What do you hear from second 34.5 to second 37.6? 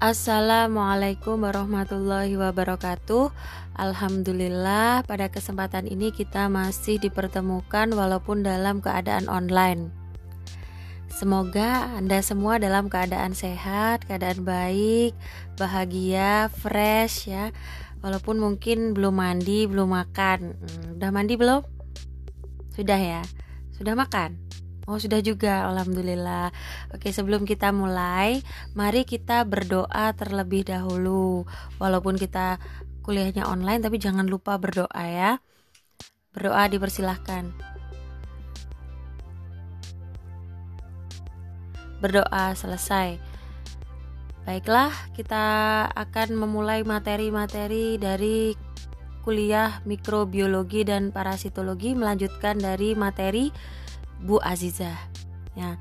berdoa ya. Berdoa dipersilahkan.